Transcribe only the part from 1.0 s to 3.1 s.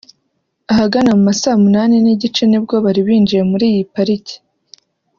mu ma saa munani n’igice ni bwo bari